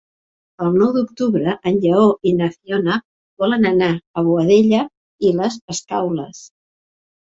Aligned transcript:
El 0.67 0.77
nou 0.83 0.87
d'octubre 0.95 1.51
en 1.71 1.75
Lleó 1.83 2.07
i 2.29 2.33
na 2.39 2.47
Fiona 2.55 2.97
volen 3.43 3.69
anar 3.73 3.91
a 3.93 4.25
Boadella 4.31 4.83
i 5.29 5.35
les 5.43 5.61
Escaules. 5.75 6.43